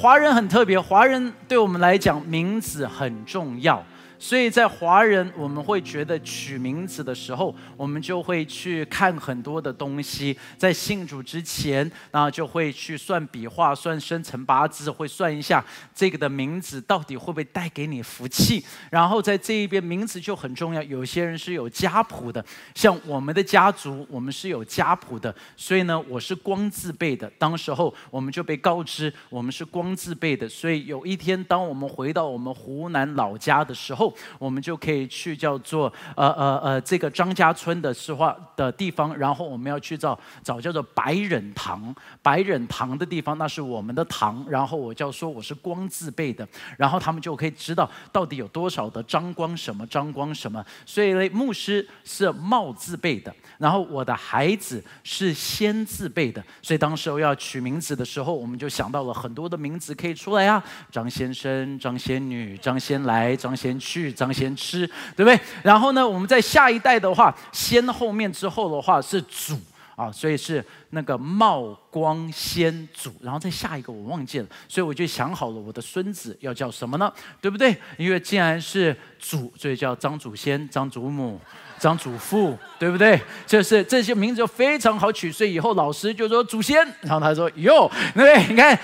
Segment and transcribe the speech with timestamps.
[0.00, 3.82] 华人很特别，华人对我们来讲名字很重要。
[4.18, 10.36] 所以在华人，我们会觉得取名字的时候，我们就会去看很多的东西。
[10.56, 18.64] 在信主之前，然后就会去算笔画、算生辰八字，会算一下这个的名字到底会不会带给你福气。
[18.90, 20.82] 然后在这一边，名字就很重要。
[20.82, 22.44] 有些人是有家谱的，
[22.74, 25.32] 像我们的家族，我们是有家谱的。
[25.56, 27.30] 所以呢，我是光字辈的。
[27.38, 30.48] 当时候我们就被告知我们是光字辈的。
[30.48, 34.07] 所以有一天，当我们回到我们湖南老家的时候，
[34.38, 63.97] 我们就可以去叫做呃呃呃这个张家村的石化的地方，然后我们要去找找叫做白忍堂，白忍堂的地方那是我们的堂，然后我就说我是光字辈的，然后他们就可以知道到底有多少的张光什么张光什么，所以呢牧师是茂字辈的，然后我的孩子是先字辈的，所以当时候要取名字的时候，我们就想到了很多的名字可以出来啊，张先生、张仙女、张先来、张先去。
[64.12, 65.38] 张先吃，对不对？
[65.62, 69.58] 然后呢，我们在下一代的话，先后面之后的话是祖
[69.96, 73.12] 啊，所以是那个茂光先祖。
[73.20, 77.12] 然后再下一个我忘记了，所以我就想好了，我的孙子要叫什么呢？
[77.40, 77.76] 对不对？
[77.96, 81.40] 因为既然是祖，所以叫张祖先、张祖母。
[81.78, 83.16] 张祖父，对不对？
[83.46, 88.48] 就是这些名字就非常好取，所以以后老师就说祖先，然后他说哟，对不对？
[88.48, 88.76] 你看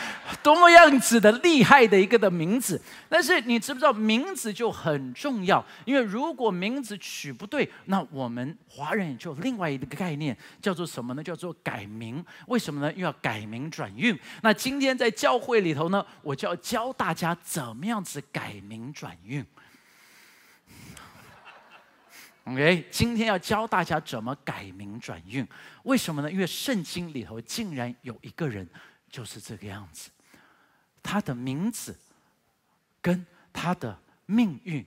[0.45, 2.81] 多么样子的厉害的一个的名字。
[3.09, 5.65] 但是你知不知道名字就很重要？
[5.85, 11.23] 因为如果名字取不对，那我们华人就另外一个概念叫做什么呢？
[11.25, 12.25] 叫做改名。
[12.49, 12.93] 为什么呢？
[12.95, 14.19] 又要改名转运。
[14.43, 19.47] 那今天在教会里头呢，我就要教大家怎么样子改名转运。
[22.45, 25.47] OK，今天要教大家怎么改名转运，
[25.85, 26.31] 为什么呢？
[26.31, 28.69] 因为圣经里头竟然有一个人
[29.09, 30.11] 就是这个样子，
[31.03, 31.99] 他的名字
[33.01, 34.85] 跟他的命运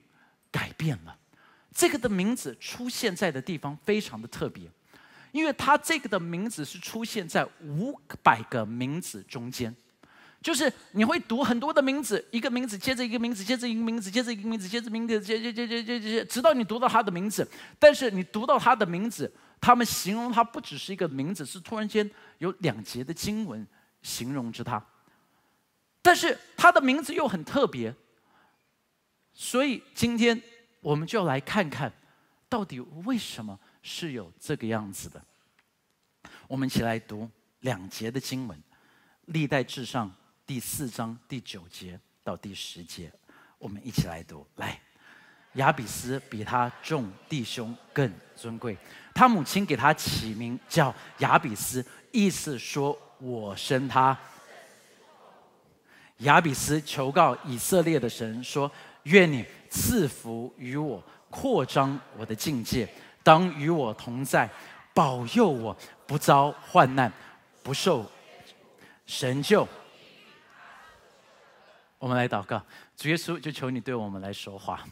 [0.52, 1.18] 改变了。
[1.74, 4.68] 这个的名字出现在的地方非常的特别，
[5.38, 9.72] 因为他这个的名字是出现在五百个名字中间。
[10.40, 17.48] 就是你会读很多的名字，一个名字接着一个名字，接着一个名字，接着一个名字，接着名字，接接接接接接，直到你读到他的名字。
[17.78, 23.66] 但是你读到他的名字，他们形容他不只是一个名字，是突然间有两节的经文
[24.02, 24.84] 形容着他。
[26.02, 27.92] 但是他的名字又很特别，
[29.32, 30.40] 所以今天
[30.80, 31.92] 我们就要来看看，
[32.48, 35.22] 到底为什么是有这个样子的。
[36.46, 37.28] 我们一起来读
[37.60, 38.58] 两节的经文，
[39.26, 40.08] 《历代至上》。
[40.46, 43.12] 第四章第九节到第十节，
[43.58, 44.46] 我们一起来读。
[44.56, 44.80] 来，
[45.56, 48.74] 亚比斯比他众弟兄更尊贵，
[49.14, 54.18] 他母亲给他起名叫亚比斯，意思说我生他。
[56.20, 58.72] 亚比斯求告以色列的神说：
[59.02, 62.88] 愿你赐福于我，扩张我的境界，
[63.28, 64.48] 当与我同在，
[64.94, 67.12] 保佑我不遭患难，
[67.62, 68.10] 不受
[69.04, 69.68] 神救。
[71.98, 72.64] 我们来祷告，
[72.96, 74.82] 主耶稣，就求你对我们来说话。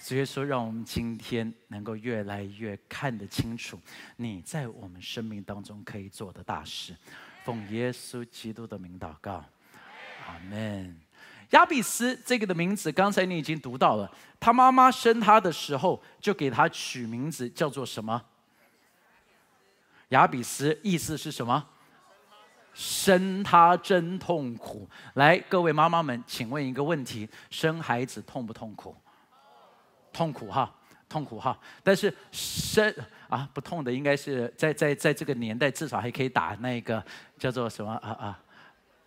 [0.00, 3.80] 主耶稣，让我们今天能够越来越看得清楚
[4.16, 6.92] 你在我们生命当中可以做的大事。
[7.44, 9.44] 奉耶稣基督的名祷告，
[10.26, 11.05] 阿门。
[11.50, 14.10] 亚比斯这个的名字，刚才你已经读到了。
[14.40, 18.22] 他妈妈生他的时候，就给他取名字叫做什么？
[20.10, 21.64] 亚比斯，意思是什么？
[22.74, 24.88] 生他真痛苦。
[25.14, 28.94] 来，各位妈妈们，请问一个问题：生孩子痛不痛苦？
[30.12, 30.70] 痛苦哈，
[31.08, 31.58] 痛苦哈。
[31.82, 32.94] 但是生
[33.28, 37.02] 啊不痛的，应该是在在在这个年代，至少还可以打那个
[37.38, 38.42] 叫做什么啊啊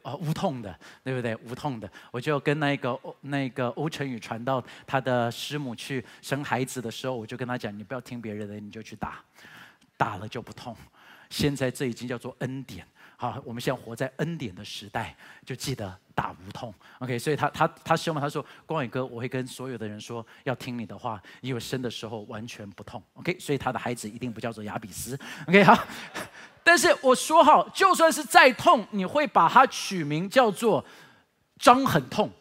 [0.02, 1.36] 啊无痛的，对不对？
[1.38, 1.90] 无痛的。
[2.12, 9.24] 我就跟那个那个欧成宇传到他的师母去生孩子的时候，我就跟他讲：你不要听别人的，你就去打，
[9.98, 10.76] 打了就不痛。
[11.30, 12.86] 现在这已经叫做恩典。
[13.18, 15.14] 好，我们现在活在恩典的时代，
[15.46, 16.74] 就记得打无痛。
[17.00, 23.04] OK，所以他他他希望他说，光宇哥，我会跟所有的人说，要听你的话，因为生的时候完全不痛。
[23.16, 25.20] OK，所以他的孩子一定不叫做亚比斯。
[25.48, 25.78] OK，好。
[26.70, 30.86] 但是我说好，就算是再痛，你会把它取名叫做
[31.58, 32.32] 张很痛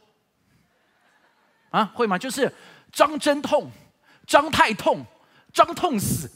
[1.70, 1.86] 啊？
[1.94, 2.18] 会吗？
[2.18, 2.54] 就是
[2.92, 3.70] 张真痛，
[4.26, 5.02] 张太痛，
[5.50, 6.30] 张痛死，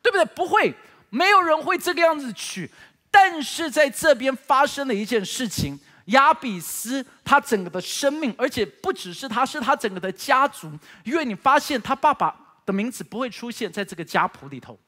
[0.00, 0.24] 对不对？
[0.24, 0.74] 不会，
[1.10, 2.70] 没有人会这个样子取。
[3.10, 10.72] 但是在这边发生了一件事情，亚比斯他整个的生命，而且不只是他，是他整个的家族，
[11.04, 12.34] 因为你发现他爸爸
[12.64, 14.78] 的名字不会出现在这个家谱里头，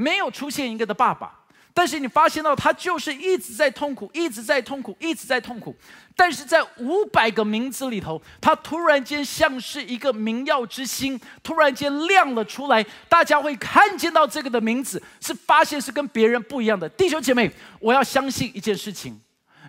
[0.00, 1.30] 没有出现一个的爸爸，
[1.74, 5.76] 但是你发现到他就是一直在痛苦，一直在痛苦，一直在痛苦。
[6.16, 12.84] 但是在五百个名字里头，他突然间像是一个明耀之星，突然间亮了出来。
[13.08, 16.88] 大家会看见到这个的名字，是发现是跟别人不一样的。
[16.88, 19.20] 弟兄姐妹，我要相信一件事情。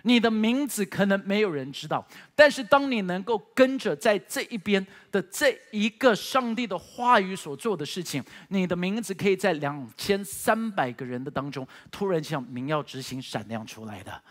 [0.02, 14.22] 你的名字可能没有人知道，但是当你能够跟着在这一边的这一个上帝的话语所做的事情，你的名字可以在两千三百个人的当中，突然像明耀之星闪亮出来的。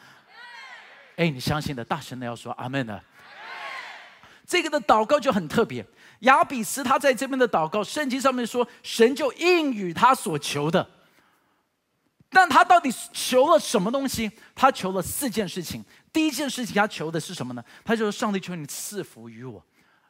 [1.15, 3.01] 哎，你相信的，大声的要说阿门的。
[4.45, 5.85] 这个的祷告就很特别，
[6.21, 10.85] 亚比斯他在这边的祷告，圣经上面说，神就应允他所求的。
[12.31, 14.31] 但他到底求了什么东西？
[14.55, 15.83] 他求了四件事情。
[16.13, 17.63] 第一件事情，他求的是什么呢？
[17.83, 19.63] 他就是：“上帝求你赐福于我，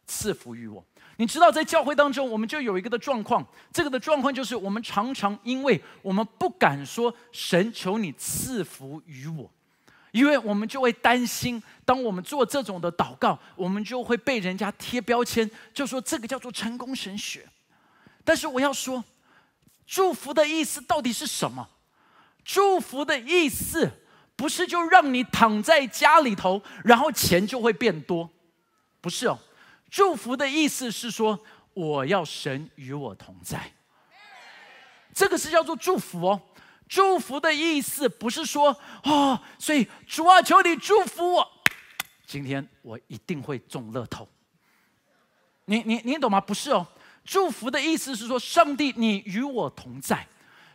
[0.06, 0.84] 赐福于我。”
[1.18, 3.46] 你知道，在教会当中，我们就有一个的状况。
[3.72, 9.50] 这个的状况就是，我们常常因为我们不敢说“神求你赐福于我”，
[10.12, 17.48] 因为我们就会担心，当我们做这种的祷告，我们就会被人家贴标签，就说这个叫做成功神学。
[18.24, 19.04] 但是我要说，
[19.86, 21.68] 祝福的意思到底是什么？
[22.44, 23.90] 祝福的意思
[24.36, 28.30] 不是就让你躺在家里头，然后钱就会变多，
[29.00, 29.38] 不是哦。
[29.90, 31.40] 祝福的意思是说，
[31.74, 33.72] 我要神与我同在，
[35.14, 36.42] 这个是叫做祝福哦。
[36.88, 41.48] 祝福的意思不是说哦，所以主啊，求你祝福我，
[42.26, 44.28] 今天我一定会中乐透。
[45.66, 46.42] 你你你懂吗？
[46.42, 46.86] 不是哦。
[47.24, 50.28] 祝福的意思是说，上帝，你与我同在。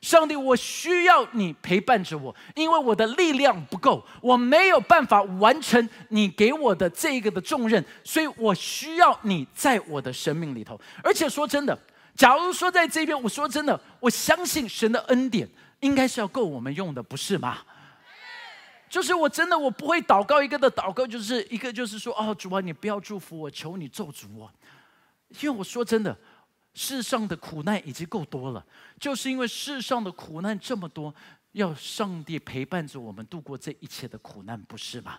[0.02, 10.78] 上帝，我需要你陪伴着我，因为我的力量不够，我没有办法完成你给我的这个的重任，所以我需要你在我的生命里头。
[11.02, 11.76] 而且说真的，
[12.14, 15.48] 假如说在这边，我说真的，我相信神的恩典
[15.80, 17.58] 应该是要够我们用的，不是吗？
[18.88, 24.48] 就是我真的我不会祷告一个的祷告，就是一个就是说，哦，主啊，你不要祝福我，求你咒诅我，
[25.40, 26.16] 因为我说真的。
[26.78, 28.62] 世上的苦难已经够多了，
[29.00, 31.12] 就是因为世上的苦难这么多，
[31.52, 35.18] 要上帝陪伴着我们度过这一切的苦难，不是吗？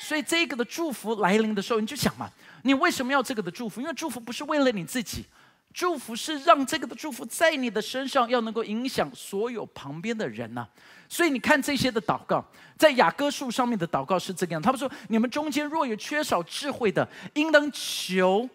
[0.00, 2.30] 所以这个的祝福来临的时候，你就想嘛，
[2.62, 3.82] 你为什么要这个的祝福？
[3.82, 5.26] 因为祝福不是为了你自己，
[5.74, 10.66] 祝福是让这个的祝福在你的身上要能够影响所有旁边的人呐。
[11.06, 12.42] 所以你看这些的祷告，
[12.78, 18.48] 在雅各树上面的祷告是这个样，他们说：你们中间若有缺少智慧的，应当求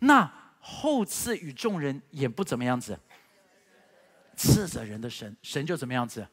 [0.00, 0.28] 那。
[0.68, 2.98] 后赐与众人也不怎么样子，
[4.36, 6.26] 赐着人的神，神就怎么样子？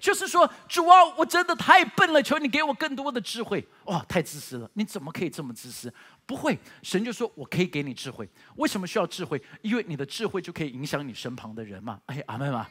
[0.00, 3.66] 就是说，主啊，我真的太笨了，求你给我更多的智慧。
[3.84, 4.70] 哇，太自私了！
[4.72, 5.92] 你怎么可以这么自私？
[6.24, 8.28] 不会，神就说我可以给你智慧。
[8.56, 9.40] 为什么需要智慧？
[9.60, 12.00] 因为你的智慧就可以影响你身旁的人嘛。
[12.06, 12.66] 哎，阿妹嘛。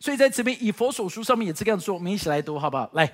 [0.00, 2.90] 所以在这边以佛手书上面也这个样子说，我们一起来读好不好？
[2.94, 3.10] 来，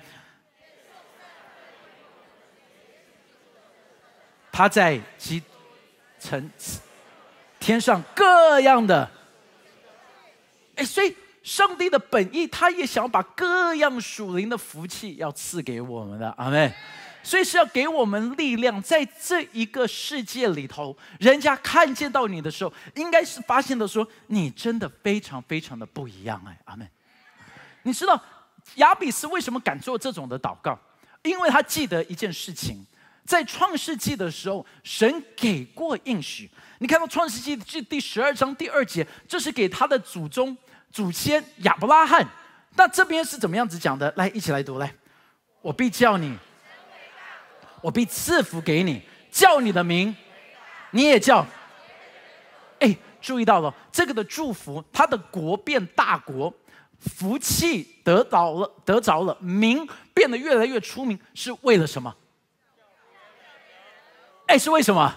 [4.51, 5.41] 他在基。
[6.23, 6.79] 层次，
[7.59, 9.11] 天上各样的，
[10.75, 16.73] 哎，所以上帝的本意，他也想把各样属灵的福气要赐给我们的，阿妹，
[17.21, 26.89] 所以是要给我们力量，在这一个世界里头，人家看见到你的时候，应该是发现的说，你真的非常非常的不一样，哎，阿妹，
[27.81, 28.17] 你知道
[28.75, 30.79] 亚比斯为什么敢做这种的祷告？
[31.23, 32.85] 因为他记得一件事情。
[33.25, 36.49] 在创世纪的时候，神给过应许。
[36.79, 40.55] 你看到创世纪第第十二章第二节，这是给他的祖宗、
[40.91, 42.27] 祖先亚伯拉罕。
[42.75, 44.11] 那这边是怎么样子讲的？
[44.17, 44.77] 来，一起来读。
[44.77, 44.93] 来，
[45.61, 46.37] 我必叫你，
[47.81, 49.01] 我必赐福给你，
[49.31, 50.13] 叫你的名，
[50.91, 51.45] 你也叫。
[52.79, 56.53] 哎，注意到了这个的祝福，他的国变大国，
[56.99, 62.13] 福气得到了，得着了，名变得越来越出名，是为了什么？
[64.53, 65.11] 哎，是为什么？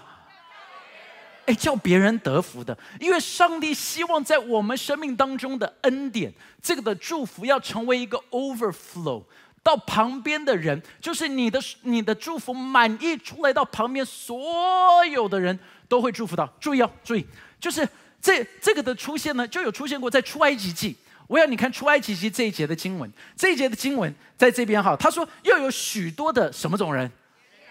[1.45, 9.23] 哎，叫别人得福的，因为上帝希望在我们生命当中的恩典，这个的祝福要成为一个 overflow
[9.61, 16.51] 到旁边的人，就是你的你的祝福满意出来到旁边所有的人都会祝福到。
[16.59, 17.23] 注意哦，注意，
[17.59, 17.87] 就是
[18.19, 20.97] 这这个的出现呢，就有出现过在出埃及记。
[21.27, 27.11] 我要你看出埃及记这一节的经文，这一节的经文在这边哈，他说又有许多的什么种人。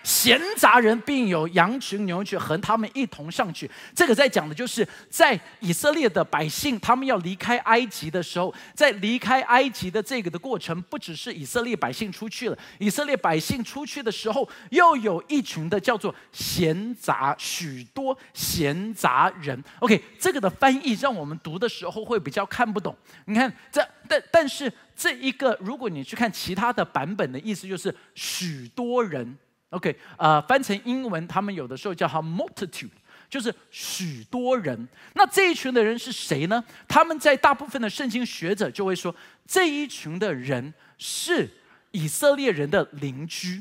[0.07, 3.69] 闲杂人并有羊群牛群和他们一同上去。
[3.93, 19.61] 这个在讲的就是在以色列的百姓他们要离开埃及的时候，在离开埃及的这个的过程，不只是以色列百姓出去了，以色列百姓出去的时候，又有一群的叫做闲杂许多闲杂人。
[19.81, 22.97] OK，这个的翻译让我们读的时候会比较看不懂。
[23.25, 29.37] 你看这，但但是这一个，如果你去看其他的版本的意思，就是许多人。
[29.71, 32.89] OK，呃，翻成英文，他们有的时候叫它 multitude，
[33.29, 34.89] 就是许多人。
[35.15, 36.65] 那这一群的人是谁呢？
[36.87, 41.51] 他们在大部分的圣经学者就会说，这一群的人是
[41.91, 43.61] 以色列人的邻居。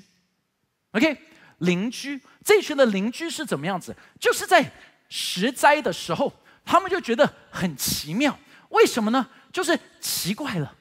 [0.92, 1.18] OK，
[1.58, 3.94] 邻居，这一群的邻居是怎么样子？
[4.20, 4.72] 就是在
[5.10, 6.32] 十灾的时候，
[6.64, 8.38] 他们就觉得很奇妙，
[8.70, 9.28] 为什么呢？
[9.52, 10.76] 就是奇怪了。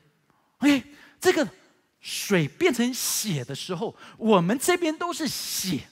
[0.59, 0.83] OK，
[1.19, 1.49] 这个。
[2.07, 5.89] 水变成血的时候，我们这边都是血，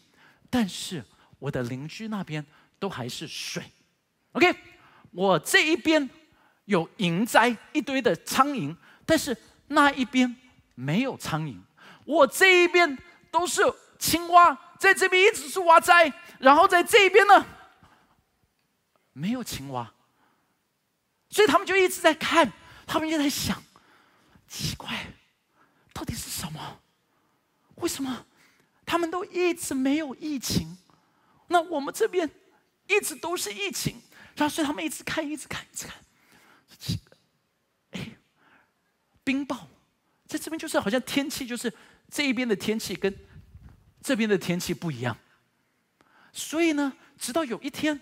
[0.51, 1.03] 但是
[1.39, 2.45] 我的邻居那边
[2.79, 3.65] 都还是水。
[4.33, 4.55] OK，
[5.11, 6.11] 我这一边
[6.67, 8.77] 有蝇灾一堆的苍蝇，
[9.07, 9.35] 但是
[9.69, 10.37] 那一边
[10.75, 11.59] 没有苍蝇。
[12.05, 12.99] 我这一边
[13.31, 13.63] 都是
[13.99, 17.47] 青蛙，在这边一直是蛙灾，然后在这一边呢
[19.15, 19.91] 没有青蛙，
[21.31, 22.53] 所以他们就一直在看，
[22.87, 23.63] 他们就在想，
[24.47, 25.07] 奇怪。
[25.93, 26.81] 到底是什么？
[27.77, 28.27] 为什么
[28.85, 30.77] 他们都一直没有疫情？
[31.49, 32.29] 那我们这边
[32.87, 34.01] 一直都是疫情，
[34.37, 35.97] 然后所以他们一直看，一直看，一直看。
[37.91, 38.17] 哎，
[39.25, 39.59] 冰雹
[40.27, 41.73] 在这边就是好像天气，就是
[42.11, 43.15] 这一边的天气跟
[44.01, 45.17] 这边的天气不一样。
[46.33, 48.01] 所以呢，直到有一天，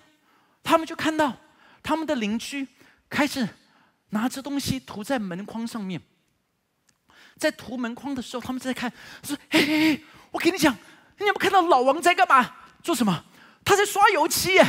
[0.62, 1.36] 他们就看到
[1.82, 2.66] 他们的邻居
[3.08, 3.48] 开始
[4.10, 6.00] 拿着东西涂在门框上面。
[7.40, 8.92] 在涂门框的时候，他们在看，
[9.22, 10.70] 说：“嘿嘿嘿，我跟你讲，
[11.16, 12.54] 你有没有看到老王在干嘛？
[12.82, 13.24] 做什么？
[13.64, 14.64] 他在刷油漆耶，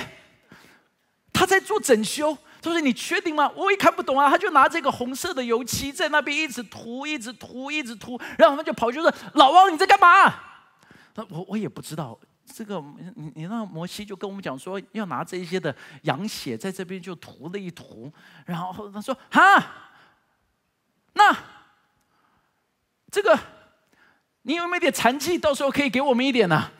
[1.34, 2.34] 他在做整修。
[2.62, 3.51] 他说：你确定吗？
[3.58, 4.30] 我也看不懂啊。
[4.30, 8.18] 他就拿这个红色的油漆在那边一直涂，一直涂，一直涂。
[8.38, 10.34] 然后他们就跑去说：老王你在干嘛？
[11.16, 12.18] 那我我也不知道。
[12.54, 12.82] 这个
[13.16, 18.10] 你你那摩西就跟我们讲说，要拿这些的羊血在这边就涂了一涂。
[18.46, 19.62] 然后他说：哈，
[21.12, 21.36] 那。”
[23.12, 23.38] 这个，
[24.44, 25.38] 你有没有点残疾？
[25.38, 26.72] 到时候可以给我们一点呢？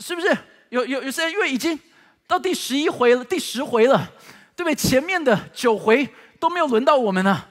[0.00, 0.36] 是不是？
[0.70, 1.78] 有有有些人因为已经
[2.26, 4.10] 到第十一回了，第十回了，
[4.56, 4.74] 对不对？
[4.74, 6.08] 前面的九回
[6.40, 7.44] 都没有轮到我们呢。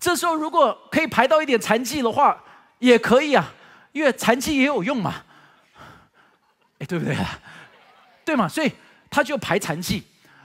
[0.00, 2.42] 这时候如果可以排到一点残疾的话，
[2.78, 3.52] 也可以啊，
[3.92, 5.22] 因为残疾也有用嘛。
[6.78, 7.38] 哎，对不对啊？
[8.24, 8.48] 对嘛？
[8.48, 8.72] 所以
[9.10, 10.02] 他就排残疾，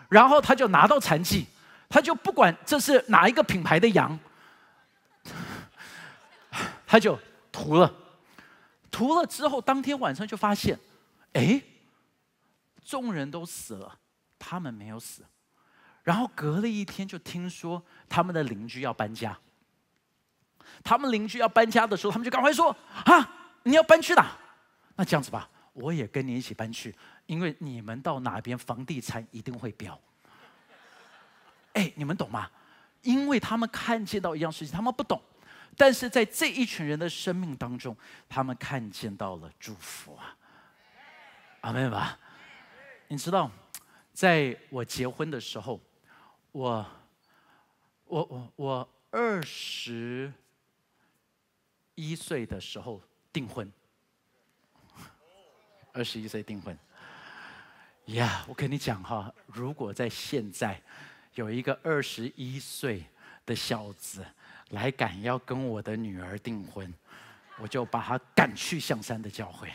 [0.09, 1.47] 然后他就拿到残疾。
[1.89, 4.17] 他就不管这是哪一个品牌的羊，
[6.85, 7.17] 他就
[7.51, 7.91] 涂了，
[8.91, 10.79] 涂了之后，当天晚上就发现，
[11.33, 11.59] 哎，
[12.85, 13.97] 众人都死了，
[14.37, 15.25] 他们没有死。
[16.03, 19.37] 然后隔了一天，就听说他们的邻居要搬家。
[20.83, 24.31] 他们邻居要搬家的时候，他们就赶快说：“啊，你要搬去哪？
[24.95, 29.99] 那这样子吧，我也跟你一起搬去，因为你们到哪边房地产一定会飙。”
[31.79, 32.51] 哎，你们懂吗？
[33.03, 35.21] 因为他们看见到一样事情，他们不懂，
[35.77, 37.95] 但是在这一群人的生命当中，
[38.27, 40.35] 他们看见到了祝福啊！
[41.61, 42.19] 阿妹吧？
[43.07, 43.49] 你知道，
[44.11, 45.79] 在我结婚的时候，
[46.51, 46.85] 我，
[48.03, 50.33] 我我我二十
[51.95, 53.71] 一岁的时候订婚，
[55.93, 56.77] 二十一岁订婚。
[58.07, 60.81] 呀，我跟你讲哈，如果在现在。
[61.39, 63.01] 有一个二十一岁
[63.45, 64.25] 的小子
[64.71, 66.93] 来赶要跟我的女儿订婚，
[67.59, 69.71] 我就把他赶去象山的教会。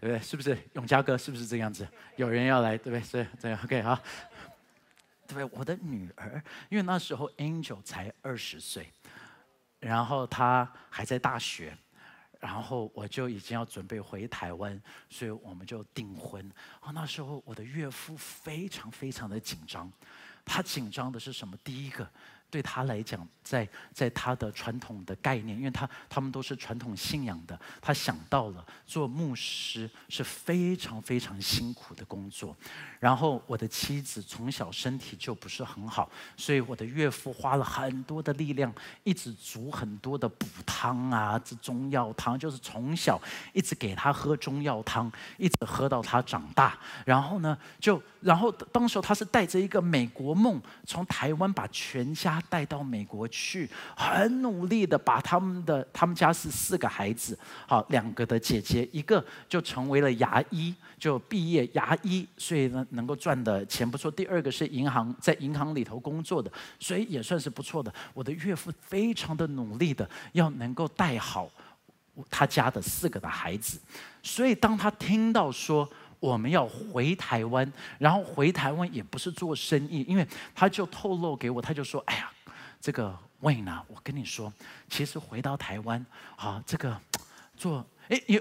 [0.00, 0.18] 对不对？
[0.18, 1.16] 是不是永嘉哥？
[1.16, 1.88] 是不是这样子？
[2.16, 3.02] 有人要来，对不对？
[3.02, 3.58] 是这样。
[3.64, 3.98] OK，好。
[5.26, 8.92] 对，我的女儿，因为那时候 Angel 才二十岁，
[9.78, 11.74] 然后她还在大学。
[12.40, 14.80] 然后我就已经要准备回台湾，
[15.10, 16.50] 所以我们就订婚。
[16.80, 19.92] 哦，那时候我的岳父非常非常的紧张，
[20.44, 21.54] 他紧张的是什么？
[21.62, 22.10] 第一个，
[22.50, 32.56] 对他来讲，在在他的传统的概念，因为他他们都是传统信仰的，他想到了做牧师是非常非常辛苦的工作。
[32.98, 43.20] 然后我的妻子从小身体就不是很好，所以我的岳父花了很多的力量，一直煮很多的补汤啊，这中药汤，就是从小
[43.52, 46.76] 一直给他喝中药汤，一直喝到他长大。
[47.06, 52.39] 然后呢，就然后当时他是带着一个美国梦，从台湾把全家。
[52.48, 64.10] 带到美国去，很努力的把他们的他们家是四个孩子，好两个的姐姐，一个就成为了牙医，就毕业牙医，所以呢能够赚的钱不错。
[64.10, 67.92] 第二个是银行，在银行里头工作的，所以也算是不错的。
[68.14, 71.50] 我的岳父非常的努力的要能够带好
[72.30, 73.78] 他家的四个的孩子，
[74.22, 75.88] 所以当他听到说。
[76.20, 82.30] 我们要回台湾，然后回台湾也不是做生意，因为他就透露给我，他就说：“哎呀，
[82.80, 84.52] 这个魏娜我跟你说，
[84.88, 86.04] 其实回到台湾
[86.36, 86.94] 啊，这个
[87.56, 88.40] 做哎，因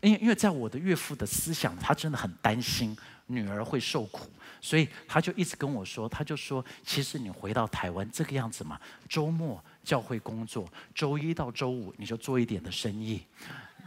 [0.00, 2.96] 因因为在我的岳父的思想，他真的很担心
[3.26, 13.22] 女儿会受苦，所以他就一直跟我说，他就说，其实你回到台湾这个样子嘛，周末教会工作，周一到周五你就做一点的生意。”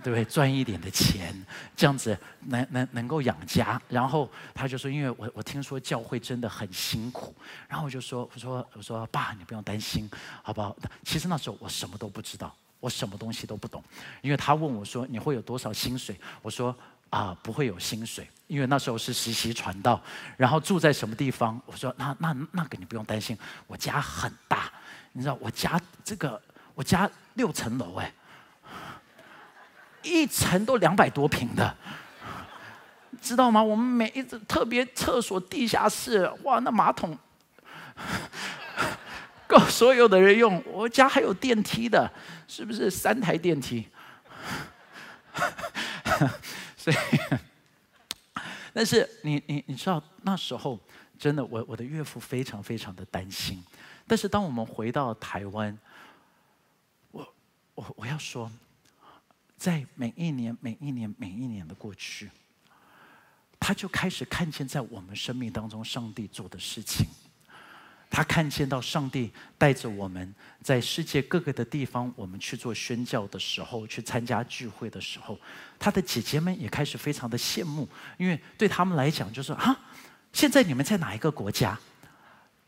[0.03, 0.25] 对不对？
[0.25, 1.33] 赚一点的钱，
[1.77, 3.81] 这样子能能能够养家。
[3.87, 7.33] 然后他就说：“因为我我听说教会真的很辛苦。”
[7.69, 10.09] 然后我就说：“我说我说爸，你不用担心，
[10.41, 13.81] 好不好？”其实那时候我什么都不知道，我什么东西都不懂。
[14.21, 16.75] 因为他问我说：“你会有多少薪水？”我说
[17.09, 20.01] ：“啊，不会有薪水，因为那时候是实习传道。
[20.35, 24.69] 然后住在什么地方？”我说：“那那那个你不用担心，我家很大，
[25.13, 26.39] 你知道我家这个
[26.75, 28.11] 我家六层楼哎。”
[30.05, 31.73] 一层都两百多平的，
[33.21, 33.63] 知道吗？
[33.63, 37.17] 我们每一次特别厕所地下室，哇，那马桶
[39.47, 40.61] 够所有的人用。
[40.67, 42.11] 我家还有电梯的，
[42.49, 43.87] 是不是三台电梯？
[46.75, 46.97] 所以，
[48.73, 50.77] 但是你你你知道那时候
[51.17, 53.63] 真的，我我的岳父非常非常的担心。
[54.13, 55.75] 但是当我们回到台湾，
[57.09, 57.33] 我
[57.73, 58.47] 我我要说。
[59.57, 62.29] 在每一年、每一年、每一年的过去，
[63.59, 67.07] 他就开始看见在我们生命当中上帝做的事情。
[68.07, 75.39] 他看见到上帝带着我们在世界各个的地方，我们去做宣教的时候，去参加聚会的时候，
[75.79, 77.89] 他的姐姐们也开始非常的羡慕，
[78.19, 79.75] 因为对他们来讲，就是啊，
[80.31, 81.79] 现在你们在哪一个国家？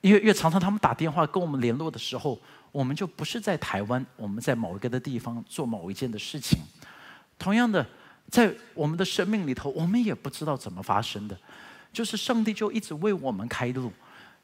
[0.06, 2.40] 因为因为常常他们打电话跟我们联络的时候，
[2.72, 6.60] 我们就不是在台湾，我们在某一个的地方做某一件的事情。
[7.40, 7.84] 同样的，
[8.30, 11.36] 在我们的生命里头，我们也不知道怎么发生的，
[11.92, 13.92] 就是上帝就一直为我们开路，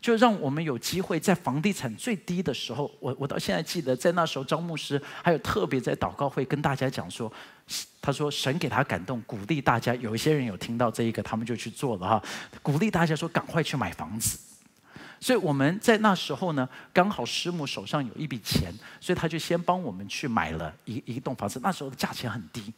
[0.02, 7.32] 就让我们有机会在房地产最低的时候，我我到现在记得，在那时候张牧师还有特别在祷告会跟大家讲说，
[8.02, 12.24] 他说神给他感动，鼓励大家，有一些人有听到这一个，他们就去做了哈，
[12.64, 14.40] 鼓励大家说赶快去买房子。
[15.22, 21.60] 所以我们在那时候呢，刚好师母手上有一笔钱，所以他就先帮我们去买了一一栋房子。
[21.64, 22.74] 那时候的价钱很低。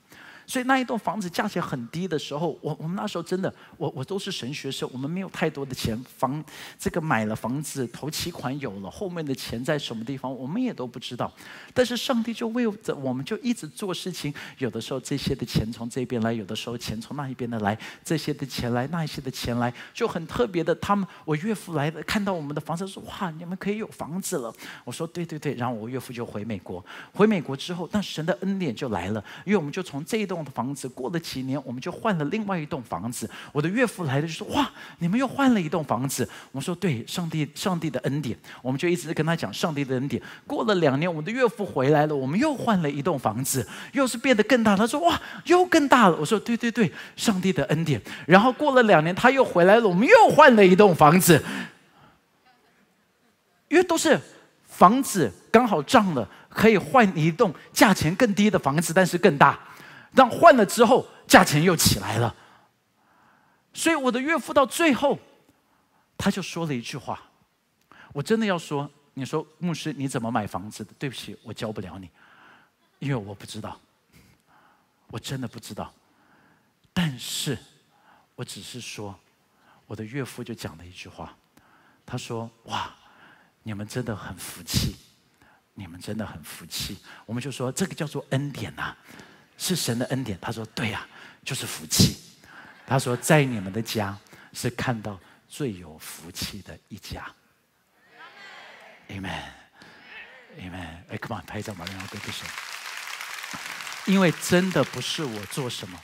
[0.45, 6.43] 所以那一栋房子价钱很低的时候，我我们那时候真的，我我都是神学生，我们没有太多的钱，房
[6.77, 11.31] 这个买了房子，头期款有了，后面的钱在什么地方，我们也都不知道。
[11.73, 20.75] 但是上帝就为着我们就一直做事情，有的时候这些的钱从这边来，有的时候钱从那一边的来，这些的钱来，那一些的钱来，就很特别的。
[20.75, 24.53] 他们我岳父来的，看到我们的房子说：“哇，你们可以有房子了。”
[24.83, 30.32] 我说：“对对对。”然后我岳父就回美国，回美国之后，那神的恩典就来了，因为我们就从这一栋。
[30.33, 33.29] 栋房子过了几年，我们就换了另外一栋房子。
[33.51, 34.67] 我的岳父来了就说：“哇，
[34.97, 40.19] 你们又换了一栋房子。”我说：“对，上帝，上帝的恩典。”我们就一直跟他讲上帝的恩典。
[40.47, 44.75] 过了两年，我们的岳父回来了，我们又换了一栋房子，又是变得更大。
[44.75, 51.39] 他说：“哇，又更大了。”我说：“对对对，上帝的恩典。”然后过了两年，他又回来了，我们又换了一栋房子，
[53.69, 54.19] 因为都是
[54.65, 56.27] 房子刚好涨了。
[56.55, 59.57] 可以换一栋价钱更低的房子，但是更大。
[60.15, 62.35] 但换了之后，价钱又起来了。
[63.73, 65.17] 所以我的岳父到最后，
[66.17, 67.21] 他就说了一句话
[68.13, 70.91] ：“我真的要说，你说牧师你怎么买房子的？
[70.99, 72.09] 对不起，我教不了你，
[72.99, 73.79] 因为我不知道，
[75.07, 75.93] 我真的不知道。
[76.93, 77.57] 但是，
[78.35, 79.17] 我只是说，
[79.87, 81.35] 我的岳父就讲了一句话，
[82.05, 82.93] 他说：哇，
[83.63, 84.95] 你们真的很福气。”
[85.75, 88.95] 你们真的很服气，我们就说这个叫做恩典呐，
[89.57, 90.37] 是神的恩典。
[90.41, 91.07] 他说对呀，
[91.43, 92.17] 就是福气。
[92.85, 94.17] 他说在你们的家
[94.51, 97.25] 是看到最有福气的一家。
[99.09, 99.43] Amen。
[100.59, 101.03] Amen。
[101.09, 102.45] 哎，Come on，拍一张吧，让哥哥手。
[104.05, 105.99] 因为真的不是我做什么，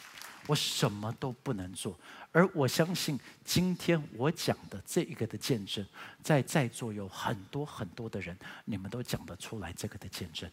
[0.48, 2.00] 我什么都不能做。
[2.32, 5.86] 而我相信，今天我讲的这一个的见证，
[6.24, 10.50] 在在座有很多很多的人，你们都讲得出来这个的见证，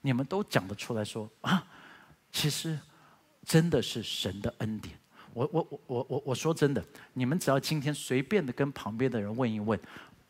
[0.00, 1.64] 你们都讲得出来说啊，
[2.32, 2.78] 其实
[3.44, 4.98] 真的是神的恩典。
[5.32, 9.78] 我我我我我我说真的，你们只要今天随便的跟旁边的人问一问，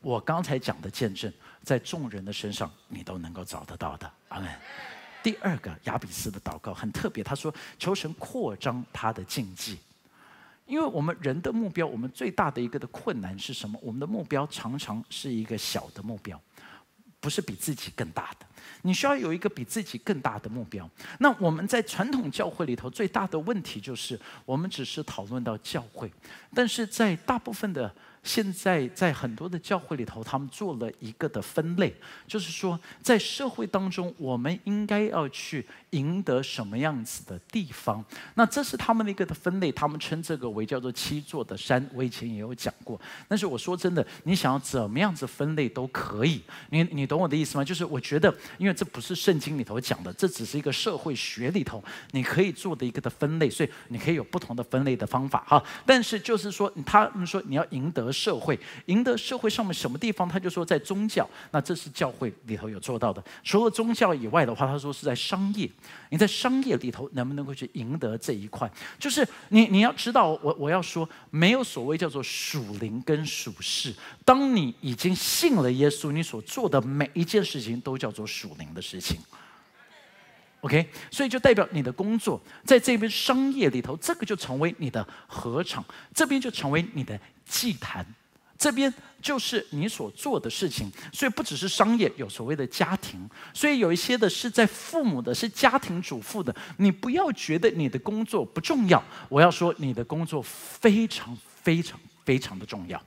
[0.00, 1.32] 我刚才讲的见证，
[1.62, 4.10] 在众人的身上你都能够找得到的。
[4.28, 4.48] 阿门。
[5.22, 9.78] 第二个亚比斯的祷告很特别，他说求神扩张他的禁忌。
[10.66, 13.78] 因为我们人的目标，我们最大的一个的困难是什么？
[13.82, 16.40] 我们的目标常常是一个小的目标，
[17.20, 18.46] 不是比自己更大的。
[18.82, 20.88] 你需要有一个比自己更大的目标。
[21.18, 26.10] 那我们在传统教会里头最大的问题就是，我们只是讨论到教会，
[26.54, 27.94] 但是在大部分的。
[28.22, 31.94] 现在在很多的教会里头，他们做了一个的分类，
[32.26, 38.04] 就是说，在社会当中，我们应该要去赢得什么样子的地方。
[38.34, 41.88] 那这是他们的一个的分类，他们称这个为叫做七座的山。
[41.94, 46.42] 我以前也有讲过，但是我说真的，你想要怎么样子分类都可以。
[46.68, 47.64] 你你懂我的意思吗？
[47.64, 55.64] 就是我觉得，因为这不是圣经里头讲的，这只是一个社会学里头你可以做的一个的分类，所以你可以有不同的分类的方法哈。
[55.86, 58.09] 但是就是说，他们说你要赢得。
[58.12, 60.28] 社会赢得社会上面什么地方？
[60.28, 63.22] 他就说在宗教，那这是教会里头有做到的。
[63.42, 65.70] 除了宗教以外的话，他说是在商业。
[66.10, 68.70] 你在商业里头能不能够去赢得这一块？
[68.98, 73.94] 就是你你要知道，我我要说，没有所谓叫做属灵跟属世。
[74.24, 79.18] 当你已经信了耶稣，你所做的每一件事情都叫做属灵的事情。
[80.62, 85.82] OK，所以就代表你的工作在这边商业里头，这个就成为你的合场，
[86.14, 87.18] 这边就成为你的
[87.50, 88.06] 祭坛，
[88.56, 90.90] 这边就是你所做的事情。
[91.12, 96.54] 所以不只是商业，有所谓的家庭，所以有一些的是在父母的，是家庭主妇的。
[96.78, 103.02] 你不要觉得你的工作不重要，我要说你的工作非常非常非常的重要，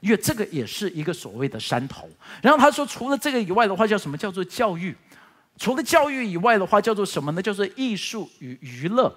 [0.00, 2.08] 因为这个也是一个所谓的山头。
[2.42, 4.94] 然后他说，除了这个以外的话，叫什么叫做教育？
[5.56, 7.42] 除了教育以外的话，叫做什么呢？
[7.42, 9.12] 叫做艺术与娱乐。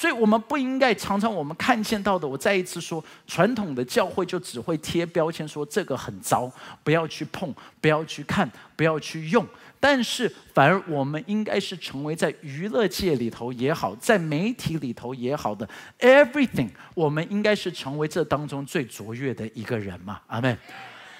[0.00, 2.26] 所以，我们不应该常常我们看见到的。
[2.26, 6.50] 我再一次说，传统的教会就只会贴标签，说这个很糟，
[6.82, 9.46] 不要去碰，不要去看，不要去用。
[9.78, 20.22] 但是，反而我们应该是成为在娱乐界里头也好，在媒体里头也好的 everything，我们应该是成为这当中最卓越的一个人嘛？
[20.28, 20.56] 阿门。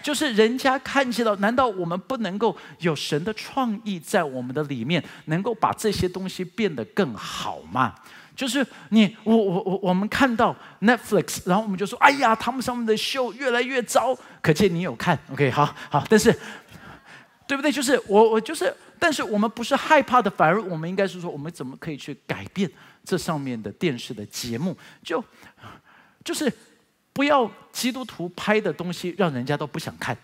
[0.02, 7.94] 就是人家看见到，难道我们不能够有神的创意在我们的里面，能够把这些东西变得更好吗？
[8.40, 16.32] 就是你，我，我，我，我们看到 Netflix，然后我们就说：“哎呀，他们上面的秀越来越糟。”可见你有看，OK，好好，但是
[17.46, 17.70] 对不对？
[17.70, 22.70] 就是我，我就是，但是我们不是害怕的，反而我们应该是说，我们怎么可以去改变
[23.04, 24.74] 这上面的电视的节目？
[25.04, 25.22] 就
[26.24, 26.50] 就是。
[27.12, 30.16] 不要基督徒拍的东西让人家都不想看，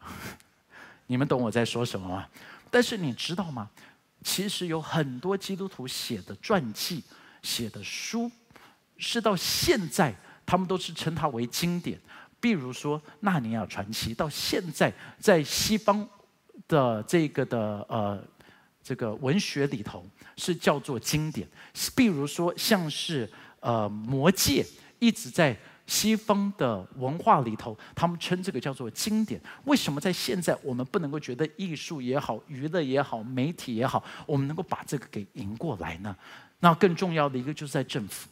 [1.06, 2.26] 你们懂我在说什么吗？
[2.70, 3.68] 但是你知道吗？
[4.22, 7.02] 其实有很多基督徒写的传记、
[7.42, 8.30] 写的书，
[8.96, 12.00] 是到现在他们都是称它为经典。
[12.40, 16.08] 比如说《纳尼亚传奇》，到现在在西方
[16.68, 18.22] 的这个的呃
[18.82, 20.06] 这个文学里头
[20.36, 21.48] 是叫做经典。
[21.94, 23.30] 比如说像是
[23.60, 24.62] 呃《魔戒》。
[25.02, 25.58] 一直在
[25.90, 29.40] 西方的文化里头，他们称这个叫做经典。
[29.64, 36.16] 为什么在现在我们不能够觉得艺术也好、娱乐也好、媒体也好，我们能够把这个给赢过来呢？
[36.60, 38.28] 那更重要的一个就是在政府。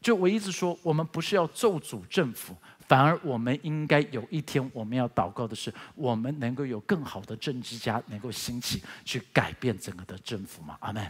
[0.00, 2.54] 就我一直说，我们不是要咒诅政府，
[2.86, 10.76] 反而我们应该有一天我们要祷告的是，我们能够有更好的政治家能够兴起，去改变整个的政府嘛？
[10.78, 11.04] 阿门。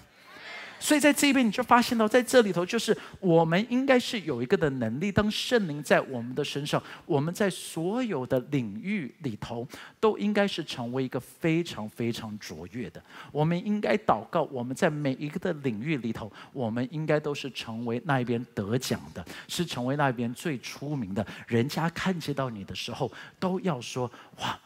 [0.80, 9.68] 所以在这边你就发现到，在这里头就是我们应该是有一个的能力，当圣灵在我们的身上，我们在所有的领域里头
[10.00, 13.00] 都应该是成为一个非常非常卓越的。
[13.30, 21.24] 我们应该祷告，我们在每一个的领域里头，我们应该都是成为那一边得奖的，是成为那边最出名的。
[21.46, 24.58] 人家看见到你的时候，都要说：哇，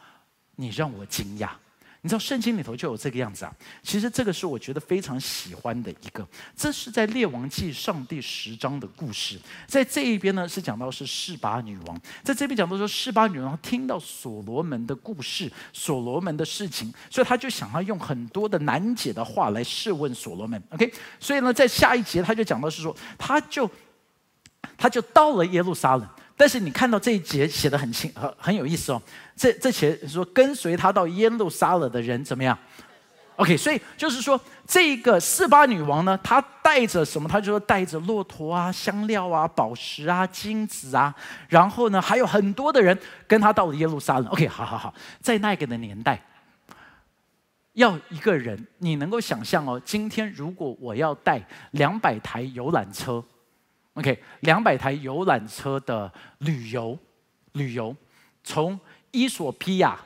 [0.55, 1.49] 你让我惊讶。
[2.05, 3.51] 你知道圣经里头就有这个样子啊？
[3.81, 6.23] 其实这个是我觉得非常喜欢的一个，
[6.55, 9.39] 这是在列王记上第十章的故事。
[9.65, 20.61] 在这一边呢，是讲到是示巴女王，在这边讲到说示巴女王听到所罗门的故事，所罗门的事情，所以他就想要用很多的难解的话来试问所罗门。
[20.69, 23.67] OK，所以呢，在下一节他就讲到是说，他就
[24.77, 26.07] 他就到了耶路撒冷。
[26.37, 29.01] 但是你看到这一节写的很清，很很有意思哦。
[29.37, 32.57] 这这节说跟随他到耶路撒冷的人怎么样
[33.37, 37.29] ？OK，所以就是说这个四八女王呢，她带着什么？
[37.29, 41.15] 她就说带着骆驼啊、香料啊、宝石啊、金子啊，
[41.47, 44.27] 然后呢还有很多的人跟她到了耶路撒冷。
[44.27, 46.21] OK，好好好，在那个的年代，
[47.73, 53.23] 要一个人，你能够想象哦，今天如果我要带两百台游览车。
[53.95, 56.97] OK，两百台游览车的旅游，
[57.53, 57.95] 旅游
[58.43, 58.79] 从
[59.11, 59.97] 伊索比亚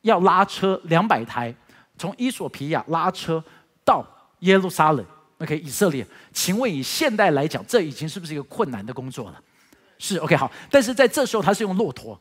[0.00, 1.54] 要拉车两百台，
[1.96, 3.42] 从伊索比亚拉车
[3.84, 4.04] 到
[4.40, 5.04] 耶路撒冷
[5.38, 6.06] ，OK，以色列。
[6.32, 9.40] 请问以现代来讲，这已经是不是一个困难的工作了？
[9.98, 12.18] 是 OK 好，但是在这时候他是用骆驼，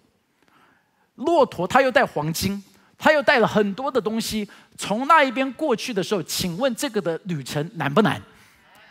[1.16, 2.62] 骆驼他又带黄金，
[2.98, 8.22] 他又带了很多的东西，从那一边过去的时候，请问这个的旅程难不难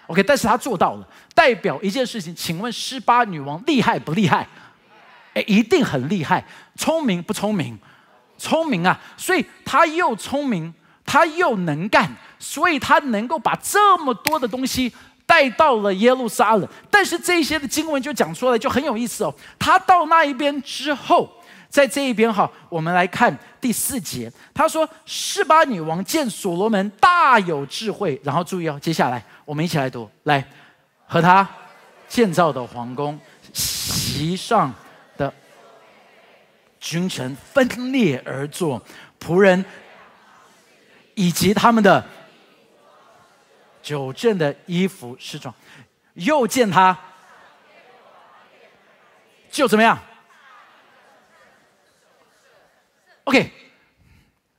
[0.07, 2.35] ？OK，但是他做到了，代表一件事情。
[2.35, 4.47] 请问十八女王厉害不厉害？
[5.35, 6.45] 哎，一定很厉害。
[6.77, 7.79] 聪明不聪明？
[8.39, 8.99] 聪明啊！
[9.17, 10.73] 所以他又聪明，
[11.05, 14.93] 他又能干，所以他能够把这么多的东西
[15.25, 16.69] 带到了耶路撒冷。
[16.91, 19.35] 但是这些的经文就讲出来，就很有意思哦。
[19.59, 21.31] 他到那一边之后。
[21.69, 24.33] 在这一边哈，我们来看第四节。
[24.55, 30.47] 他说：“示巴女王见所罗门大有智慧。”然后注意哦，接下来我们一起来读：来
[31.07, 31.49] 和他
[32.09, 33.19] 建造的皇宫，
[33.55, 34.75] 席上
[35.17, 35.33] 的
[36.81, 38.85] 君臣分裂而坐，
[39.21, 39.65] 仆人
[41.15, 42.05] 以及他们的
[43.81, 45.55] 九正的衣服侍装。
[46.15, 46.99] 又见他，
[49.49, 49.97] 就怎么样
[53.25, 53.53] ？OK，